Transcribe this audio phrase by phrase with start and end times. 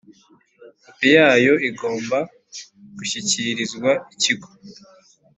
[0.83, 2.17] kopi yayo igomba
[2.97, 4.49] gushyikirizwa Ikigo